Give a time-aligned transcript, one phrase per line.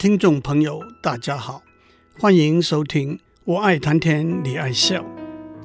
[0.00, 1.62] 听众朋友，大家好，
[2.18, 5.02] 欢迎收听《我爱谈天，你爱笑》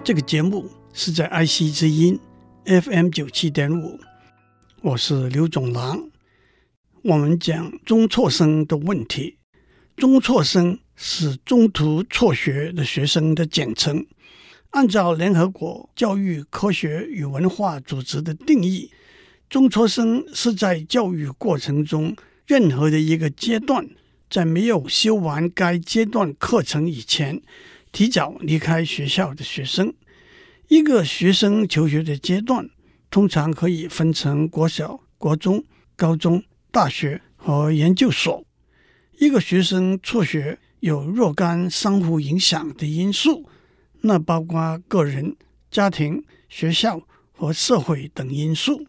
[0.03, 2.19] 这个节目，是在爱惜之音
[2.65, 3.97] FM 九七点五，
[4.81, 6.09] 我是刘总郎。
[7.03, 9.37] 我们讲中辍生的问题，
[9.95, 14.05] 中辍生是中途辍学的学生的简称。
[14.71, 18.91] 按照联合国教育科学与文化组织的定义，
[19.47, 22.13] 中辍生是在教育过程中
[22.45, 23.87] 任何的一个阶段。
[24.29, 27.41] 在没有修完该阶段课程以前，
[27.91, 29.93] 提早离开学校的学生。
[30.67, 32.69] 一个学生求学的阶段，
[33.09, 35.63] 通常可以分成国小、国中、
[35.95, 38.43] 高中、大学和研究所。
[39.19, 43.47] 一个学生辍学有若干相互影响的因素，
[44.01, 45.35] 那包括个人、
[45.69, 47.01] 家庭、学校
[47.31, 48.85] 和社会等因素。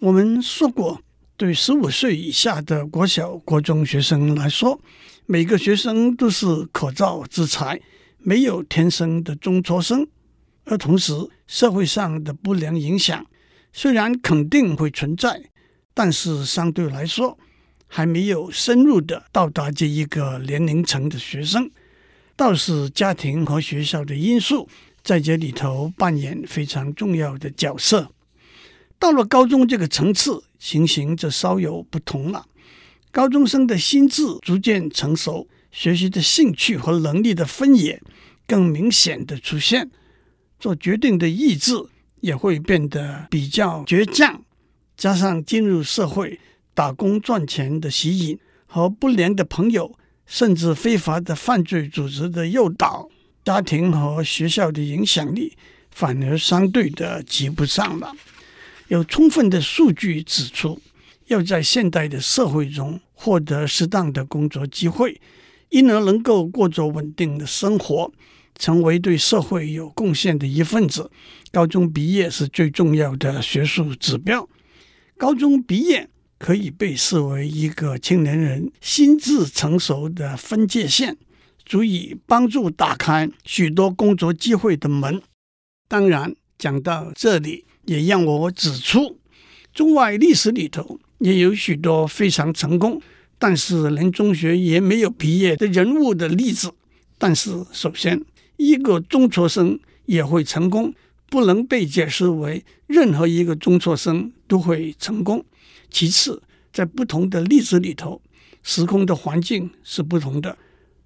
[0.00, 1.00] 我们说过。
[1.38, 4.80] 对十五岁以下的国小、国中学生来说，
[5.24, 7.80] 每个学生都是可造之材，
[8.18, 10.04] 没有天生的中辍生。
[10.64, 11.14] 而同时，
[11.46, 13.24] 社会上的不良影响
[13.72, 15.40] 虽然肯定会存在，
[15.94, 17.38] 但是相对来说，
[17.86, 21.70] 还没有深入的到达这一个年龄层的学生。
[22.34, 24.68] 倒是家庭和学校的因素
[25.04, 28.10] 在这里头扮演非常重要的角色。
[28.98, 32.46] 到了高中这个层次，情形就稍有不同了。
[33.10, 38.02] 高中生的心智逐渐成熟，学习的兴趣和能力的分野
[38.46, 39.90] 更明显的出现，
[40.58, 41.72] 做决定的意志
[42.20, 44.42] 也会变得比较倔强。
[44.96, 46.40] 加上进入社会
[46.74, 49.96] 打工赚钱的吸引和不良的朋友，
[50.26, 53.08] 甚至非法的犯罪组织的诱导，
[53.44, 55.56] 家庭和学校的影响力
[55.92, 58.12] 反而相对的及不上了。
[58.88, 60.80] 有充分的数据指出，
[61.26, 65.20] 要在现代的社会中获得适当的工作机会，
[65.68, 68.10] 因而能够过着稳定的生活，
[68.58, 71.10] 成为对社会有贡献的一份子。
[71.52, 74.48] 高中毕业是最重要的学术指标。
[75.18, 81.18] 高中毕业可以被视为一个青年人心智成熟的分界线，
[81.66, 85.20] 足以帮助打开许多工作机会的门。
[85.86, 87.66] 当然，讲到这里。
[87.88, 89.18] 也让我指出，
[89.72, 93.00] 中外历史里头也有许多非常成功，
[93.38, 96.70] 但是连中学也没有毕业的人物的例子。
[97.16, 98.22] 但是，首先，
[98.58, 100.94] 一个中辍生也会成功，
[101.30, 105.42] 不能被解释为任何一个中辍生都会成功。
[105.88, 108.20] 其次，在不同的例子里头，
[108.62, 110.58] 时空的环境是不同的。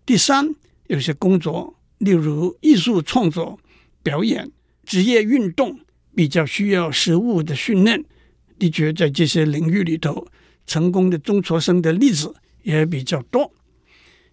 [0.05, 0.53] 第三，
[0.89, 3.61] 有些工作，例如艺术创作、
[4.03, 4.51] 表演、
[4.85, 5.79] 职业运动。
[6.15, 8.05] 比较需要实务的训练，
[8.59, 10.27] 的确在这些领域里头，
[10.67, 13.53] 成功的中辍生的例子也比较多。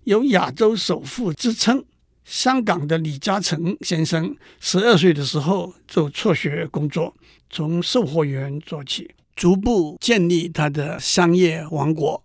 [0.03, 1.83] 有亚洲首富之称，
[2.23, 7.15] 香港的李嘉诚先生，十二岁的时候就辍学工作，
[7.49, 12.21] 从售货员做起，逐步建立他的商业王国。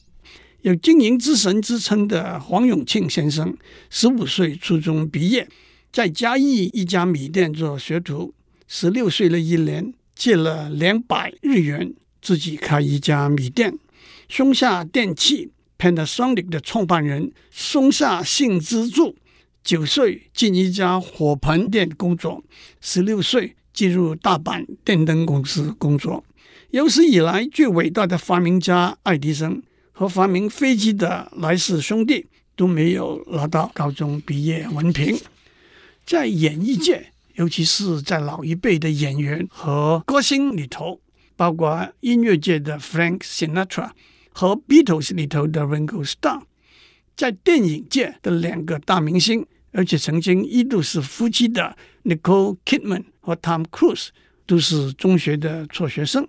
[0.63, 3.55] 有经营之神之称的黄永庆先生，
[3.91, 5.47] 十五岁初中毕业，
[5.93, 8.33] 在嘉义一家米店做学徒。
[8.77, 13.79] 十六岁的一年，借了两百日元，自己开一家米店。
[14.29, 19.15] 松下电器 Panasonic 的创办人松下幸之助，
[19.63, 22.43] 九岁进一家火盆店工作，
[22.81, 26.25] 十六岁进入大阪电灯公司工作。
[26.73, 32.27] 有史以来最伟大的发明家爱迪生和发明飞机的莱斯兄弟
[32.57, 35.17] 都没有拿到高中毕业文凭，
[36.05, 37.13] 在演艺界。
[37.35, 41.01] 尤其是在老一辈的演员和歌星里头，
[41.37, 43.91] 包括音乐界的 Frank Sinatra
[44.31, 46.43] 和 Beatles 里头的 Ringo Starr，
[47.17, 54.09] 在电影界的两个大明星，而且曾经一度是夫妻的 Nicole Kidman 和 Tom Cruise
[54.47, 56.29] 都是中学的辍学生。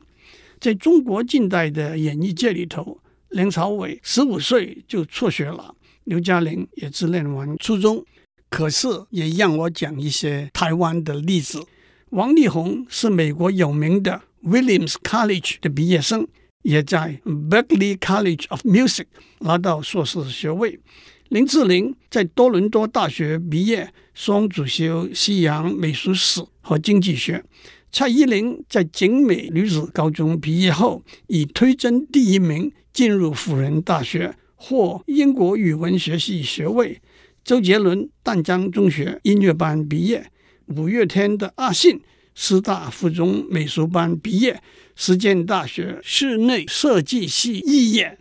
[0.59, 2.99] 在中国近代的演艺界里头，
[3.29, 5.75] 梁朝伟十五岁就辍学了，
[6.05, 8.03] 刘嘉玲也只念完初中。
[8.50, 11.66] 可是也让我讲一些台湾的例子。
[12.12, 16.28] 王力宏是美国有名的 Williams College 的毕业生，
[16.62, 19.06] 也在 Berkeley College of Music
[19.40, 20.80] 拿到硕士学位。
[21.30, 27.44] 林志玲在多伦多大学毕业，双主修西洋美术史和经济学。
[27.92, 37.02] 蔡依林在景美女子高中毕业后，以推甄第一名进入辅仁大学，获英国语文学系学位。
[37.46, 40.32] 周杰伦淡江中学音乐班毕业，
[40.66, 42.02] 五月天的阿信
[42.34, 44.64] 师大附中美术班毕业，
[44.96, 48.18] 实践大学室内设计系肄业。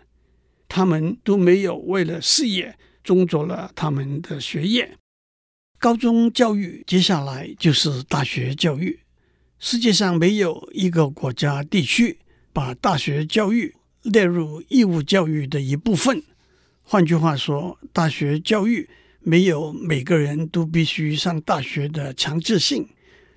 [0.69, 4.99] 他们都没有为了事业中断了他们的学业。
[5.79, 9.01] 高中教育接下来就是大学教育。
[9.59, 12.19] 世界上没有一个国家地区
[12.53, 16.23] 把大学教育列入义务教育的一部分。
[16.83, 18.87] 换句话说，大学教育
[19.25, 22.87] 没有每个人都必须上大学的强制性，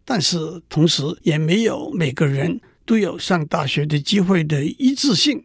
[0.04, 0.38] 但是
[0.68, 5.42] 同时也没有每个人都有上大学的机会的一致性。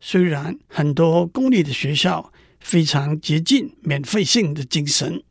[0.00, 5.22] 虽然很多公立的学校非常接近免费性的精神，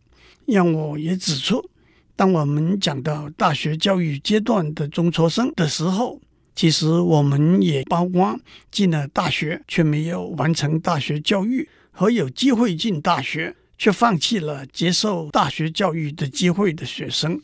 [0.46, 1.70] 让我也指出，
[2.18, 6.20] 当我们讲到大学教育阶段的中辍生的时候，
[6.54, 8.38] 其实我们也包括
[8.70, 17.42] 进了大学却没有完成大学教育，和有机会进大学却放弃了接受大学教育的机会的学生。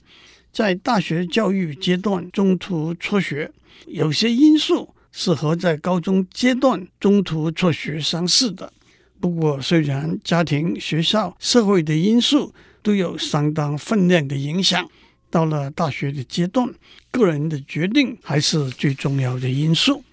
[0.51, 3.51] 在大学教育阶段中途辍学，
[3.87, 4.91] 有些因素。
[5.17, 8.73] 是和在高中阶段中途辍学相似的。
[9.17, 12.53] 不过，虽然家庭、学校、社会的因素
[12.83, 14.85] 都有相当分量的影响，
[15.29, 16.69] 到了大学的阶段，
[17.11, 20.03] 个人的决定还是最重要的因素。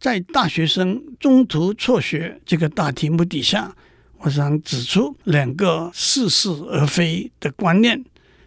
[0.00, 3.76] 在大学生中途辍学这个大题目底下，
[4.24, 8.02] 我想指出两个似是而非的观念，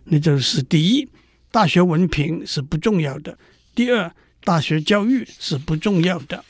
[0.06, 1.08] 那就是：第一，
[1.52, 3.34] 大学文凭是不重要的；
[3.76, 4.12] 第二，
[4.44, 6.44] 大学教育是不重要的，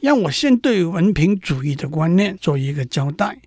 [0.00, 3.38] 让我先对文凭主义的观念做一个交代。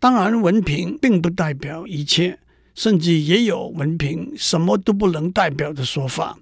[0.00, 2.36] 当然，文凭并不代表一切，
[2.74, 6.36] 甚至也有文凭什么都不能代表的说法。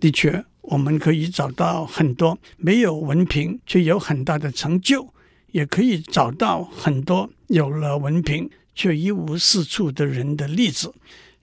[0.00, 5.12] 的确，我们可以找到很多没有文凭却有很大的成就，
[5.52, 10.94] 也可以找到很多有了文凭却一无是处的人的例子。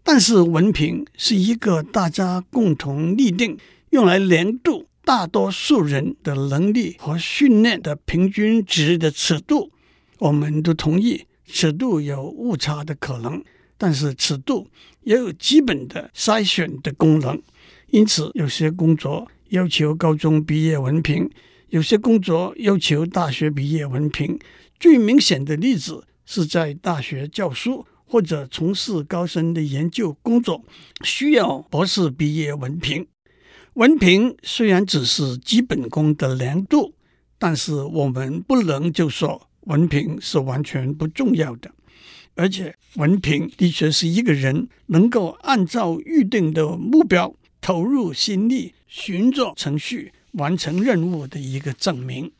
[0.04, 3.58] 但是，文凭是一个大家共同拟定。
[3.92, 9.72] 用来量度大多数人的能力和训练的平均值的尺度，
[10.20, 13.42] 我们都同意尺度有误差的可能，
[13.78, 14.68] 但是尺度
[15.04, 17.42] 也有基本的筛选的功能。
[17.88, 21.30] 因此，有些工作要求高中毕业文凭，
[21.70, 24.40] 有些工作要求大学毕业文凭。
[24.80, 30.64] 最明显的例子是在大学教书或者从事高深的研究工作，
[31.04, 33.08] 需要博士毕业文凭。
[33.74, 36.94] 文凭虽然只是基本功的量度，
[37.38, 41.72] 但是我们不能就说文凭是完全不重要的。
[42.36, 52.32] 而且，文凭的确是一个人能够按照预定的目标投入心力、循着程序完成任务的一个证明。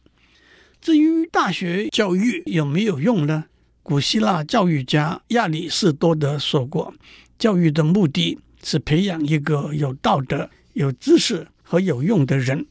[0.82, 3.46] 至于大学教育有没有用呢？
[3.84, 6.94] 古希腊教育家亚里士多德说过
[7.38, 12.64] ：“教育的目的是培养一个有道德。”有知识和有用的人，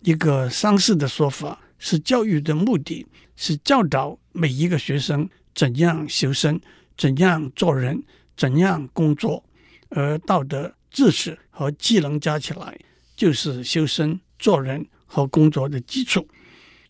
[0.00, 3.06] 一个相似的说法是，教育的目的
[3.36, 6.58] 是教导每一个学生怎样修身、
[6.96, 8.02] 怎样做人、
[8.34, 9.44] 怎样工作，
[9.90, 12.78] 而道德、知识和技能加起来，
[13.14, 16.26] 就是修身、做人和工作的基础。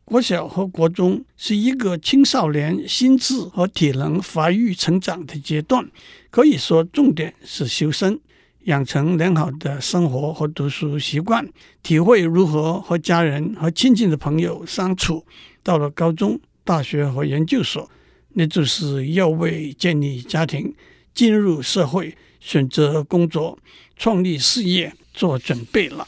[0.04, 5.88] 国小和国中是一个青少年心智和体能发育成长的阶段，
[6.30, 8.18] 可以说重点是修身。
[8.64, 11.48] 养成良好的生活和读书习惯，
[11.82, 15.24] 体会如何和家人和亲近的朋友相处。
[15.62, 17.90] 到了高中、大学和研究所，
[18.34, 20.74] 那就是要为建立家庭、
[21.14, 23.58] 进入社会、选择工作、
[23.96, 26.06] 创立事业做准备了。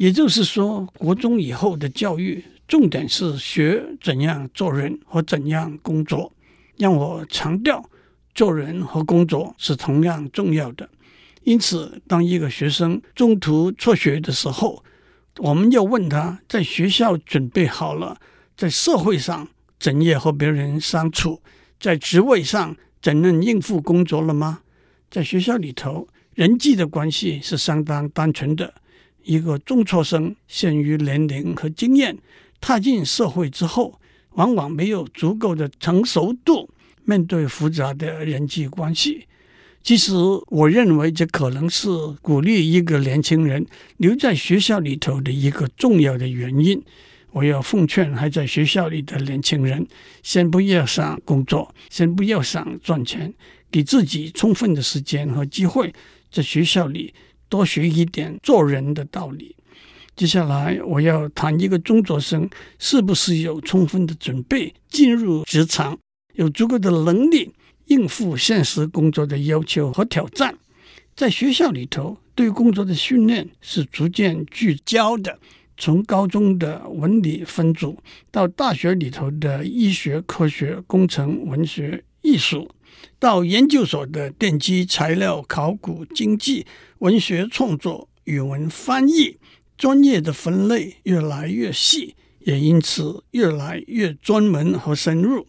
[0.00, 6.32] 也就是说，国中以后的教育重点是学怎样做人和怎样工作。
[6.78, 7.84] 让我强调，
[8.34, 10.88] 做人和工作是同样重要的。
[11.42, 14.82] 因此，当一个学生中途辍学的时候，
[15.36, 18.18] 我们要问他在学校准备好了，
[18.56, 19.46] 在社会上
[19.78, 21.42] 怎样和别人相处，
[21.78, 24.60] 在职位上怎样应付工作了吗？
[25.10, 28.72] 在学校里头，人际的关系是相当单纯的。
[29.24, 32.16] 一个中辍生限于年龄和经验，
[32.60, 34.00] 踏进社会之后，
[34.32, 36.68] 往往没有足够的成熟度
[37.04, 39.26] 面对复杂的人际关系。
[39.82, 40.12] 其实，
[40.48, 41.88] 我认为这可能是
[42.20, 46.82] 鼓励一个年轻人留在学校里头的一个重要的原因。
[47.32, 49.86] 我要奉劝还在学校里的年轻人，
[50.22, 53.32] 先不要想工作，先不要想赚钱，
[53.70, 55.94] 给自己充分的时间和机会，
[56.30, 57.14] 在学校里
[57.50, 59.54] 多学一点做人的道理。
[60.16, 65.98] 接下来，我要谈一个中辍生是不是有充分的准备进入职场，
[66.32, 67.52] 有足够的能力。
[67.86, 70.56] 应付现实工作的要求和挑战，
[71.16, 75.36] 在学校里头，对工作的训练是逐渐聚焦的，
[75.76, 77.98] 从高中的文理分组
[78.30, 82.70] 到大学里头的医学、科学、工程、文学、艺术，
[83.18, 86.66] 到研究所的电机、材料、考古、经济、
[86.98, 89.36] 文学创作、语文翻译，
[89.76, 95.46] 专业的分类越来越细，也因此越来越专门和深入。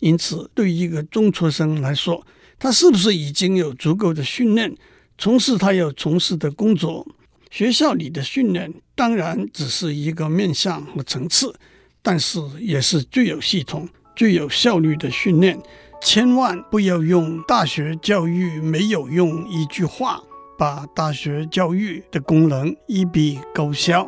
[0.00, 2.26] 因此，对于一个中辍生来说，
[2.58, 4.76] 他是不是已经有足够的训练，
[5.16, 7.06] 从事他要从事的工作？
[7.50, 11.54] 学校里的训练当然只是一个面向和层次，
[12.02, 15.56] 但是也是最有系统、最有效率的训练。
[16.04, 20.20] 千万不要用“大学教育没有用”一句话，
[20.58, 24.06] 把大学教育的功能一笔勾销。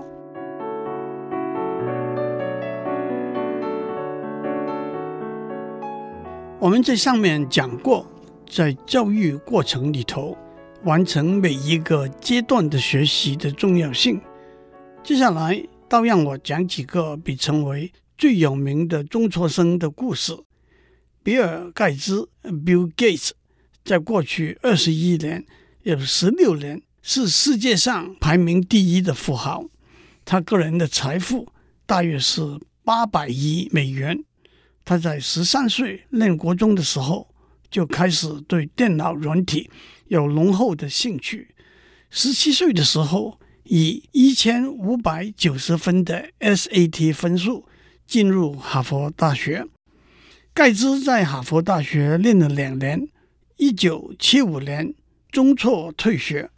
[6.60, 8.06] 我们在上面讲过，
[8.46, 10.36] 在教育过程里头，
[10.84, 14.20] 完成每一个阶段的学习的重要性。
[15.02, 20.36] 接下来，倒让我讲几个被称为最有名的中辍生的故事。
[21.26, 23.30] 比尔盖茨 （Bill Gates）
[23.84, 25.44] 在过去二十一年
[25.82, 29.64] 有十六年是世界上排名第一的富豪，
[30.24, 31.48] 他个人的财富
[31.84, 34.22] 大约是八百亿美元。
[34.84, 37.28] 他在十三岁念国中的时候
[37.68, 39.68] 就开始对电脑软体。
[40.06, 41.56] 有浓厚的兴趣。
[42.08, 47.66] 十七岁的时候，以一千五百九十分的 SAT 分数
[48.06, 49.66] 进入哈佛大学。
[50.56, 53.06] 盖茨在哈佛大学念了两年，
[53.58, 54.94] 一九七五年
[55.30, 56.48] 中辍退学，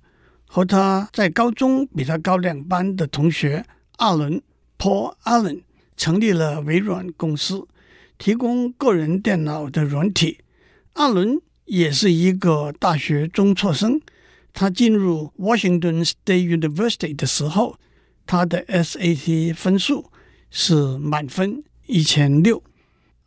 [0.46, 4.40] 和他在高中比他高两班的同学阿伦
[4.78, 5.62] Paul Allen
[5.96, 7.66] 成立了微软公司，
[8.18, 10.38] 提供个人电脑的软体。
[10.92, 11.40] 阿伦。
[11.64, 14.00] 也是一个大学中辍生，
[14.54, 17.76] 他进入 Washington State University 的时候，
[18.24, 20.10] 他的 SAT 分数
[20.50, 22.62] 是满分一千六。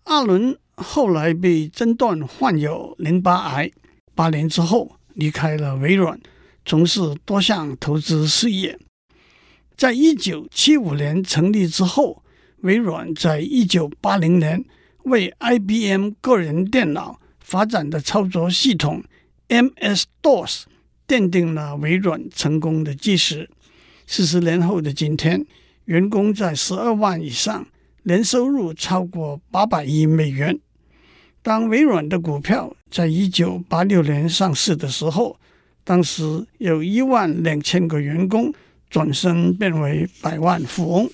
[0.03, 3.71] 阿伦后来被诊断患有淋巴癌，
[4.15, 6.19] 八年之后离开了微软，
[6.65, 8.77] 从事多项投资事业。
[9.75, 12.23] 在一九七五年成立之后，
[12.61, 14.63] 微软在一九八零年
[15.03, 17.19] 为 IBM 个人电脑。
[17.43, 19.03] 发展的操作系统
[19.49, 20.61] MS-DOS
[21.05, 23.49] 奠定了微软成功的基石。
[24.07, 25.45] 四十年后的今天，
[25.83, 27.67] 员工在十二万以上，
[28.03, 30.59] 年收入超过八百亿美元。
[31.41, 35.39] 当微软的股票在一九八六年上市的时候，
[35.83, 38.53] 当时有一万两千个员工
[38.89, 41.09] 转身变为百万富翁。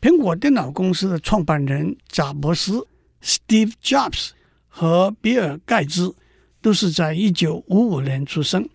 [0.00, 2.86] 苹果电脑公司的创办人贾伯斯
[3.22, 4.30] （Steve Jobs）。
[4.70, 6.14] 和比尔盖茨
[6.62, 8.68] 都是在一九五五年出生。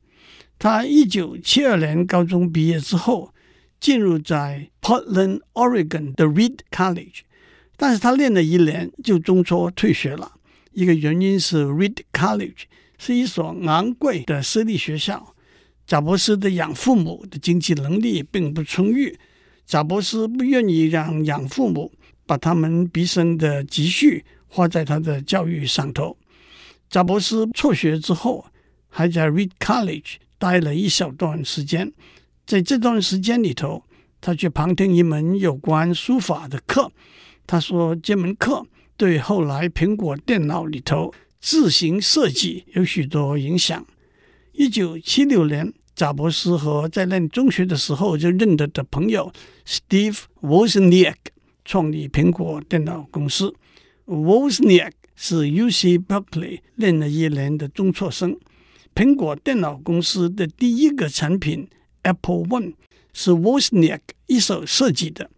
[0.60, 3.32] 他一九七二年高中毕业之后，
[3.83, 7.23] 进入在 Portland, Oregon 的 Reed College，
[7.75, 10.35] 但是他练了一年就中辍退学了。
[10.71, 12.61] 一个原因是 Reed College
[12.97, 15.35] 是一所昂贵的私立学校，
[15.85, 19.19] 贾伯斯的养父母的经济能力并不充裕，
[19.65, 21.91] 贾伯斯不愿意让养父母
[22.25, 24.23] 把他们毕生的积蓄。
[24.47, 26.15] 花在他的教育上头。
[26.87, 28.45] 贾伯斯辍学之后，
[28.87, 31.91] 还在 Reed College 待了一小段时间。
[32.45, 33.83] 在这段时间里头，
[34.19, 36.91] 他去旁听一门有关书法的课。
[37.45, 43.85] 他说，这门课对后来苹果电脑里头字形设计有许多影响。
[44.53, 49.31] 一九七六年，贾伯斯和在念中学的时候就认得的朋友
[49.65, 51.15] Steve Wozniak
[51.65, 53.53] 创立苹果电脑公司。
[54.05, 58.38] Wozniak 是 UC Berkeley 念了一年的中辍生。
[58.93, 61.67] 苹果电脑公司的第一个产品
[62.03, 62.74] Apple One
[63.13, 65.29] 是 Wozniak 一手设计的。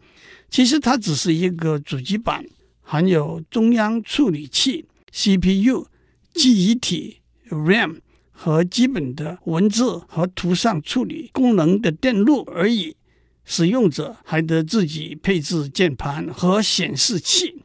[0.50, 2.46] 其实它只是一个主机板，
[2.82, 5.88] 含有中央处理器 CPU、
[6.34, 8.00] 记忆体 RAM
[8.32, 12.96] 和基本的文字和图像处理功能的电路而已。
[13.44, 17.64] 使用者还得自己配置键盘和显示器。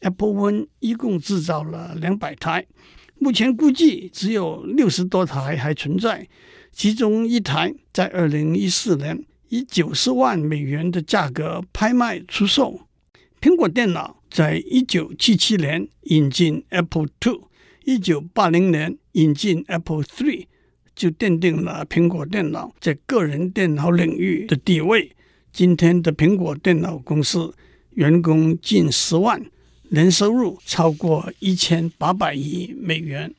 [0.00, 2.66] Apple One 一共制造了两百台，
[3.18, 6.28] 目前估计只有六十多台还存在。
[6.76, 12.80] 其中一台在二零一四年以九十万美元的价格拍卖出售。
[13.40, 17.48] 苹果电脑在一九七七年引进 Apple Two，
[17.84, 20.48] 一九八零年引进 Apple Three，
[20.94, 25.12] 就奠定了苹果电脑在个人电脑领域的地位。
[25.50, 27.54] 今天的苹果电脑公司
[27.92, 29.42] 员工近十万。
[29.88, 33.32] 年收入超过一千八百亿美元。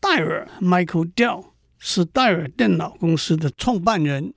[0.00, 1.44] 戴尔 Michael Dell
[1.78, 4.32] 是戴尔电脑公司的创办人，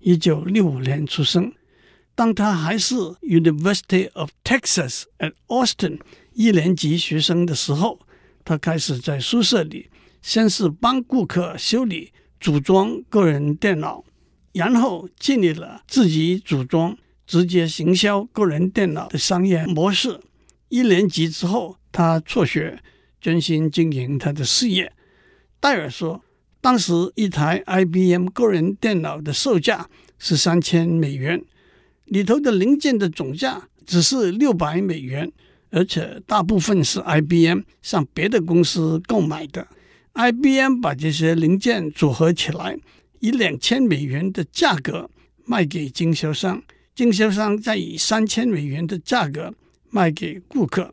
[0.00, 1.52] 一九六五年出生。
[2.14, 6.00] 当他还是 University of Texas at Austin
[6.32, 8.00] 一年级学生的时候，
[8.44, 9.88] 他开始在宿舍里
[10.20, 14.04] 先是帮顾客修理、组装个人电脑，
[14.52, 20.20] 然后建立了自己组装、直接行销个人电脑的商业模式。
[20.68, 22.82] 一年级之后，他辍学，
[23.20, 24.92] 专心经营他的事业。
[25.60, 26.22] 戴尔说，
[26.60, 29.88] 当时一台 IBM 个人电脑的售价
[30.18, 31.42] 是三千美元，
[32.06, 35.30] 里头的零件的总价只是六百美元，
[35.70, 39.68] 而且大部分是 IBM 向别的公司购买的。
[40.14, 42.76] IBM 把这些零件组合起来，
[43.20, 45.08] 以两千美元的价格
[45.44, 46.60] 卖给经销商，
[46.92, 49.54] 经销商再以三千美元的价格
[49.90, 50.92] 卖给顾客。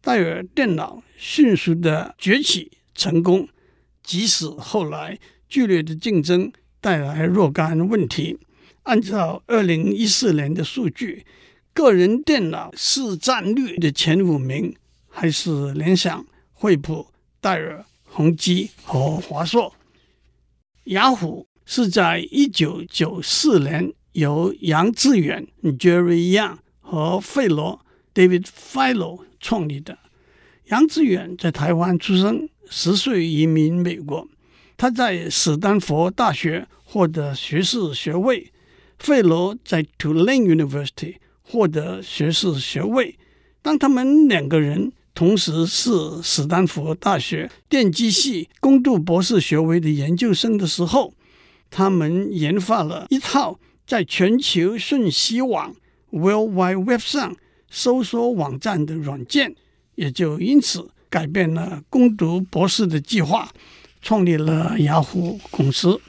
[0.00, 3.46] 戴尔电脑迅速的崛起成功。
[4.08, 5.18] 即使后来
[5.50, 6.50] 剧烈的竞争
[6.80, 8.38] 带来若干问题，
[8.84, 11.26] 按照二零一四年的数据，
[11.74, 14.74] 个人电脑市占率的前五名
[15.10, 16.24] 还是联想、
[16.54, 19.74] 惠普、戴尔、宏基和华硕。
[20.84, 27.84] 雅虎是在一九九四年由杨致远 （Jerry Yang） 和费罗
[28.14, 29.98] （David Filo） 创立的。
[30.68, 32.48] 杨致远在台湾出生。
[32.70, 34.28] 十岁移民美国，
[34.76, 38.52] 他在史丹佛大学获得学士学位，
[38.98, 43.16] 费罗在 Tulane University 获得学士学位。
[43.62, 51.12] 当他们两个人同时是史丹佛大学电机系攻读博士学位的研究生的时候，
[51.70, 55.74] 他们研发了一套在全球讯息网
[56.10, 57.36] World Wide Web 上
[57.70, 59.54] 搜索网站的软件，
[59.96, 60.90] 也就因此。
[61.10, 63.50] 改变了攻读博士的计划，
[64.00, 66.00] 创立了雅虎公司。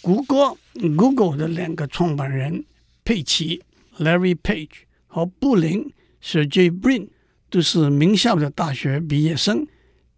[0.00, 0.56] 谷歌
[0.96, 2.64] （Google） 的两个创办人
[3.04, 3.62] 佩奇
[3.98, 4.68] （Larry Page）
[5.06, 7.08] 和布林 （Sergey Brin）
[7.48, 9.66] 都是名校的大学毕业生。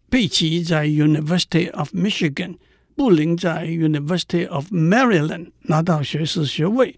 [0.09, 2.57] 佩奇在 University of Michigan，
[2.94, 6.96] 布林在 University of Maryland 拿到学士学位。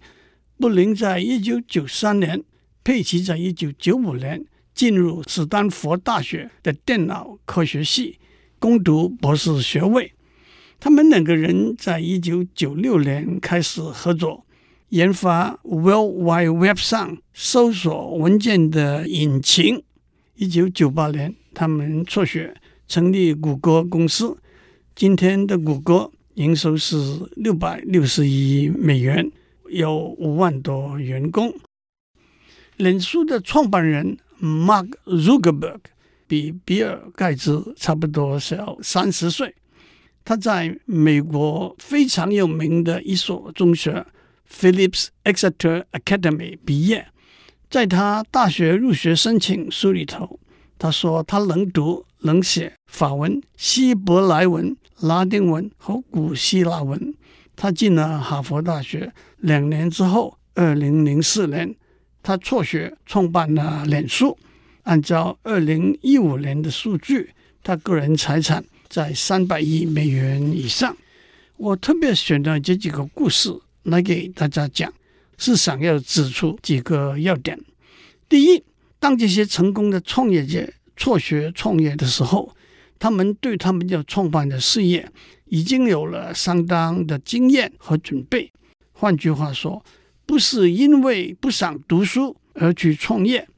[0.59, 2.43] 布林在一九九三年，
[2.85, 4.45] 佩奇在一九九五年。
[4.79, 8.17] 进入史丹佛大学的电脑科学系
[8.61, 10.13] 攻读博士学位。
[10.79, 14.47] 他们两个人在一九九六年开始合作，
[14.91, 19.83] 研发 World Wide Web 上搜索文件的引擎。
[20.37, 22.55] 一九九八年，他们辍学
[22.87, 24.39] 成立谷歌公司。
[24.95, 26.97] 今天的谷歌营收是
[27.35, 29.29] 六百六十亿美元，
[29.71, 31.53] 有五万多员工。
[32.77, 34.17] 脸书的创办人。
[34.41, 35.81] Mark Zuckerberg
[36.27, 39.55] 比比尔盖茨差不多小三十岁。
[40.25, 44.05] 他在美国非常有名的一所中学
[44.51, 47.09] Phillips Exeter Academy 毕业。
[47.71, 50.39] 在他大学入学申请书里头，
[50.79, 57.15] 他说他能读能写法文、希伯来文、拉丁文和古希腊文。
[57.57, 61.75] 他进了哈佛大学，两年之后，二零零四年。
[62.23, 64.37] 他辍学创办了脸书，
[64.83, 67.31] 按照二零一五年的数据，
[67.63, 70.97] 他个人财产在三百亿美元以上。
[71.57, 73.51] 我特别选了这几个故事
[73.83, 74.93] 来给大家讲，
[75.37, 77.59] 是想要指出几个要点。
[78.29, 78.63] 第一，
[78.99, 82.55] 当这些成功的创业者辍学创业的时候，
[82.99, 85.11] 他们对他们要创办的事业
[85.47, 88.53] 已经有了相当的经验和准备。
[88.93, 89.85] 换句话说，
[90.29, 93.49] 不是因为不想读书而去创业，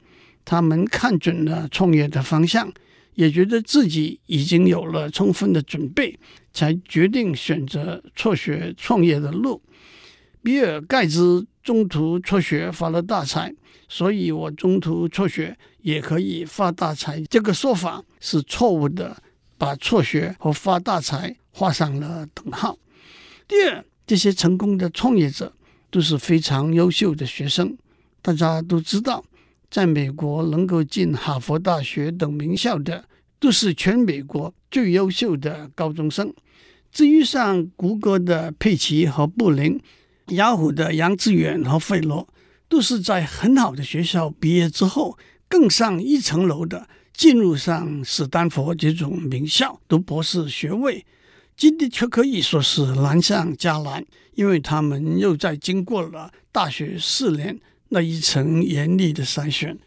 [0.45, 2.71] 他们看准了创业的方向，
[3.15, 6.17] 也觉得自己已经有了充分的准备，
[6.53, 9.61] 才决定选择辍学创业的路。
[10.41, 13.53] 比尔盖茨中途辍学发了大财，
[13.89, 17.21] 所以我中途辍学也可以发大财。
[17.29, 19.21] 这个说法是错误的，
[19.57, 22.79] 把辍学和发大财画上了等号。
[23.45, 25.51] 第二，这些成功的创业者。
[25.91, 27.77] 都是非常优秀的学生，
[28.21, 29.23] 大家都知道，
[29.69, 33.05] 在美国能够进哈佛大学等名校的，
[33.39, 36.33] 都是全美国最优秀的高中生。
[36.91, 39.79] 至于像谷歌的佩奇和布林，
[40.29, 42.27] 雅虎的杨致远和费罗，
[42.67, 51.05] 都是在很好的学校毕业之后，更上一层楼的，进入上史丹佛这种名校读博士学位。
[51.61, 59.77] 今天却可以说是难上加难，因为他们又在经过了大学四年那一层严厉的筛选，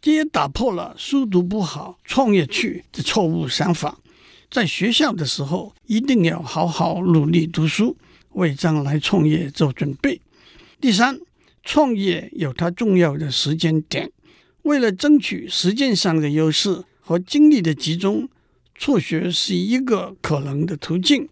[0.00, 3.98] 这也打破了书读不好创业去的错误想法。
[4.48, 7.96] 在学校的时候，一定要好好努力读书，
[8.34, 10.20] 为将来创业做准备。
[10.80, 11.18] 第三，
[11.64, 14.12] 创业有它重要的时间点。
[14.62, 18.28] 为了争取时间上的优势和精力的集中，
[18.80, 21.28] 辍学是一个可能的途径。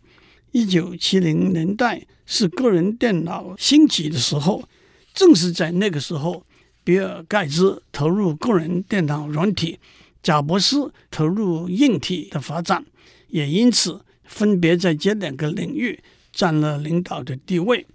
[0.53, 4.69] 一九七零年代是个人电脑兴起的时候，
[5.15, 6.45] 正是在那个时候，
[6.85, 9.79] 比尔盖茨投入个人电脑软体，
[10.23, 12.85] 贾伯斯投入硬体的发展，
[13.29, 15.99] 也因此分别在这两个领域
[16.31, 17.87] 占了领导的地位。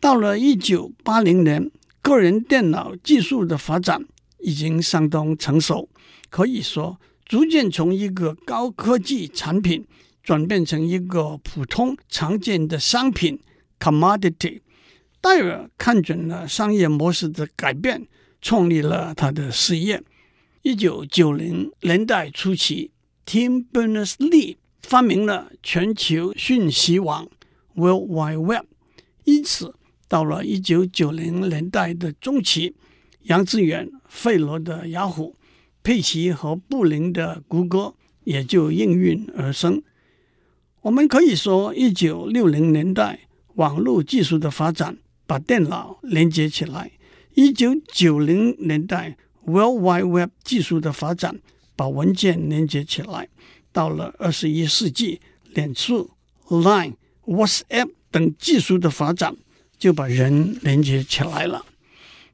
[0.00, 1.70] 到了一九八零年，
[2.02, 4.04] 个人电脑技术的发展
[4.40, 5.88] 已经相当成熟，
[6.28, 9.86] 可以说逐渐从一个高科技产品。
[10.22, 13.40] 转变成一个普通常见的商品
[13.80, 14.60] （commodity）。
[15.20, 18.06] 戴尔看准了商业模式的改变，
[18.40, 20.00] 创立了他的事业。
[20.62, 22.92] 一九九零年代初期
[23.26, 27.28] ，Tim Berners-Lee 发明了全球讯息网
[27.74, 28.66] （World Wide Web）。
[29.24, 29.74] 因此，
[30.06, 32.76] 到了一九九零年代的中期，
[33.22, 35.34] 杨致远、费罗的雅虎、
[35.82, 39.82] 佩奇和布林的谷歌也就应运而生。
[40.82, 43.20] 我们可以说，一九六零年代
[43.54, 46.90] 网络技术的发展把电脑连接起来；
[47.34, 51.40] 一九九零年代 World Wide Web 技术的发展
[51.76, 53.26] 把文件连接起来；
[53.72, 55.20] 到了二十一世纪，
[55.52, 56.10] 脸书、
[56.48, 56.94] Line、
[57.26, 59.36] WhatsApp 等技术的发展
[59.78, 61.64] 就把人连接起来了。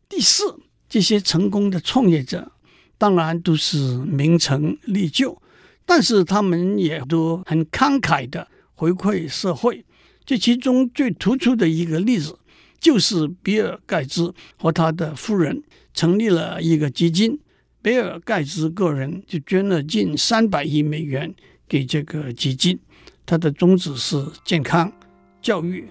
[0.08, 0.58] 第四，
[0.88, 2.52] 这些成功的创业者
[2.98, 5.40] 当然都是名成利就。
[5.86, 9.84] 但是他们也都很慷慨地回馈社会。
[10.26, 12.38] 这其中最突出的一个例子，
[12.78, 15.62] 就是比尔盖茨和他的夫人
[15.94, 17.40] 成立了一个基金，
[17.80, 21.34] 比尔盖茨个人就捐了近三百亿美元
[21.66, 22.78] 给这个基金。
[23.24, 24.92] 他的宗旨是健康、
[25.40, 25.88] 教育、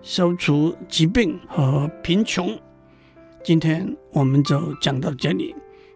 [0.00, 2.58] 消除疾病和贫穷。
[3.44, 5.54] 今天我们就讲到这里，